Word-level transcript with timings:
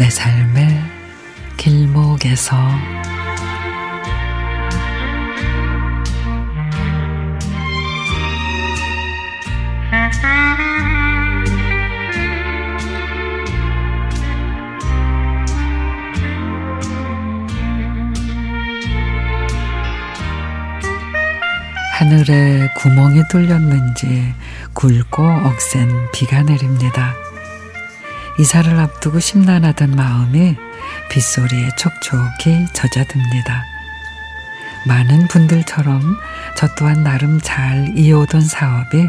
내 0.00 0.08
삶의 0.08 0.66
길목에서 1.58 2.56
하늘에 21.92 22.72
구멍이 22.74 23.24
뚫렸는지 23.28 24.32
굵고 24.72 25.22
억센 25.22 25.90
비가 26.10 26.42
내립니다. 26.42 27.14
이사를 28.40 28.72
앞두고 28.80 29.20
심란하던 29.20 29.90
마음이 29.90 30.56
빗소리에 31.10 31.68
촉촉히 31.76 32.66
젖어듭니다. 32.72 33.66
많은 34.86 35.28
분들처럼 35.28 36.16
저 36.56 36.74
또한 36.74 37.04
나름 37.04 37.38
잘 37.42 37.92
이어오던 37.94 38.40
사업이 38.40 39.06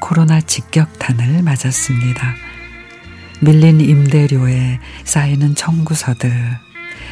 코로나 0.00 0.40
직격탄을 0.40 1.42
맞았습니다. 1.42 2.34
밀린 3.42 3.80
임대료에 3.80 4.80
쌓이는 5.04 5.54
청구서들, 5.54 6.32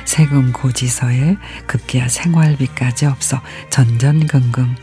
세금 0.04 0.52
고지서에 0.52 1.36
급기야 1.68 2.08
생활비까지 2.08 3.06
없어 3.06 3.40
전전긍긍. 3.70 4.74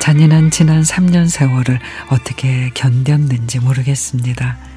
잔인한 0.00 0.50
지난 0.50 0.80
3년 0.80 1.28
세월을 1.28 1.78
어떻게 2.08 2.70
견뎠는지 2.70 3.62
모르겠습니다. 3.62 4.71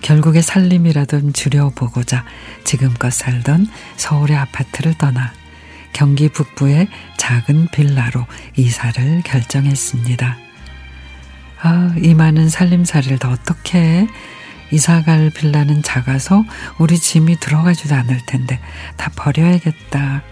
결국에 0.00 0.42
살림이라도 0.42 1.32
줄여보고자 1.32 2.24
지금껏 2.64 3.10
살던 3.10 3.68
서울의 3.96 4.36
아파트를 4.36 4.94
떠나 4.94 5.32
경기 5.92 6.28
북부의 6.28 6.88
작은 7.16 7.68
빌라로 7.72 8.26
이사를 8.56 9.22
결정했습니다. 9.22 10.38
아, 11.62 11.94
이 11.98 12.14
많은 12.14 12.48
살림살이를 12.48 13.18
더 13.18 13.30
어떻게 13.30 13.78
해? 13.78 14.06
이사갈 14.72 15.30
빌라는 15.30 15.82
작아서 15.82 16.44
우리 16.78 16.98
짐이 16.98 17.40
들어가지도 17.40 17.94
않을 17.94 18.20
텐데 18.26 18.60
다 18.96 19.10
버려야겠다. 19.14 20.22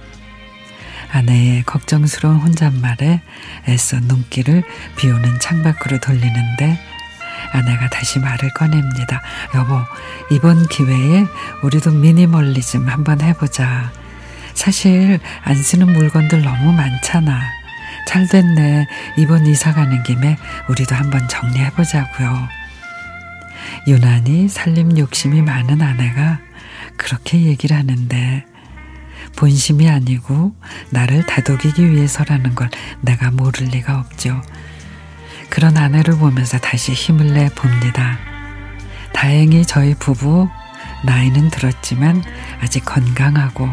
아내의 1.11 1.63
걱정스러운 1.65 2.37
혼잣말에 2.37 3.23
애써 3.69 3.99
눈길을 4.01 4.63
비오는 4.97 5.41
창밖으로 5.41 6.01
돌리는데 6.01 6.79
아내가 7.53 7.89
다시 7.89 8.19
말을 8.19 8.51
꺼냅니다. 8.55 9.23
여보, 9.55 9.81
이번 10.31 10.67
기회에 10.69 11.27
우리도 11.63 11.93
미니멀리즘 11.93 12.89
한번 12.89 13.21
해보자. 13.21 13.93
사실 14.55 15.21
안 15.45 15.55
쓰는 15.55 15.93
물건들 15.93 16.43
너무 16.43 16.73
많잖아. 16.73 17.41
잘 18.07 18.27
됐네. 18.27 18.87
이번 19.19 19.47
이사 19.47 19.73
가는 19.73 20.03
김에 20.03 20.37
우리도 20.69 20.95
한번 20.95 21.29
정리해보자고요. 21.29 22.49
유난히 23.87 24.49
살림 24.49 24.97
욕심이 24.99 25.43
많은 25.43 25.83
아내가 25.83 26.41
그렇게 26.97 27.43
얘기를 27.43 27.77
하는데 27.77 28.45
본심이 29.37 29.89
아니고 29.89 30.55
나를 30.91 31.25
다독이기 31.27 31.91
위해서라는 31.91 32.55
걸 32.55 32.71
내가 33.01 33.31
모를 33.31 33.67
리가 33.67 33.99
없죠. 34.01 34.43
그런 35.51 35.77
아내를 35.77 36.17
보면서 36.19 36.59
다시 36.59 36.93
힘을 36.93 37.33
내 37.35 37.49
봅니다. 37.49 38.19
다행히 39.13 39.65
저희 39.65 39.95
부부 39.95 40.49
나이는 41.05 41.51
들었지만 41.51 42.23
아직 42.61 42.85
건강하고 42.85 43.69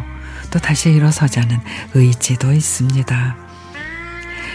또 0.52 0.60
다시 0.60 0.92
일어서자는 0.92 1.60
의지도 1.94 2.54
있습니다. 2.54 3.36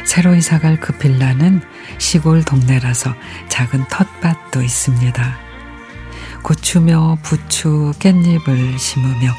새로 0.05 0.35
이사갈 0.35 0.81
그 0.81 0.97
빌라는 0.97 1.63
시골 1.99 2.43
동네라서 2.43 3.15
작은 3.49 3.87
텃밭도 3.89 4.63
있습니다. 4.63 5.39
고추며 6.43 7.19
부추, 7.23 7.93
깻잎을 7.99 8.79
심으며 8.79 9.31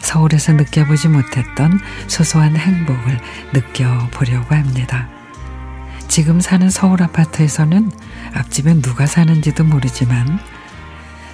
서울에서 0.00 0.52
느껴보지 0.54 1.08
못했던 1.08 1.80
소소한 2.08 2.56
행복을 2.56 3.18
느껴보려고 3.52 4.54
합니다. 4.54 5.08
지금 6.12 6.42
사는 6.42 6.68
서울 6.68 7.02
아파트에서는 7.02 7.90
앞집에 8.34 8.82
누가 8.82 9.06
사는지도 9.06 9.64
모르지만 9.64 10.38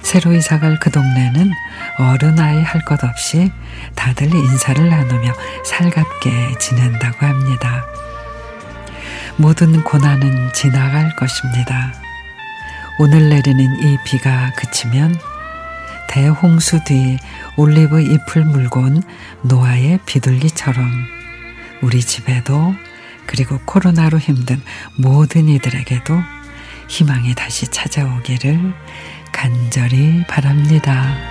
새로 0.01 0.31
이사갈 0.31 0.79
그 0.79 0.89
동네는 0.89 1.51
어른 1.97 2.39
아이 2.39 2.63
할 2.63 2.85
것 2.85 3.03
없이 3.03 3.51
다들 3.95 4.33
인사를 4.33 4.89
나누며 4.89 5.33
살갑게 5.65 6.59
지낸다고 6.59 7.25
합니다. 7.25 7.85
모든 9.35 9.83
고난은 9.83 10.53
지나갈 10.53 11.13
것입니다. 11.17 11.91
오늘 12.99 13.27
내리는 13.27 13.83
이 13.83 13.97
비가 14.05 14.53
그치면 14.55 15.13
대홍수 16.07 16.85
뒤 16.85 17.17
올리브 17.57 17.99
잎을 17.99 18.45
온 18.77 19.03
노아의 19.41 19.99
비둘기처럼 20.05 20.89
우리 21.81 21.99
집에도 21.99 22.73
그리고 23.29 23.59
코로나로 23.63 24.17
힘든 24.17 24.59
모든 24.95 25.49
이들에게도 25.49 26.15
희망이 26.87 27.35
다시 27.35 27.67
찾아오기를 27.67 28.73
간절히 29.31 30.23
바랍니다. 30.27 31.28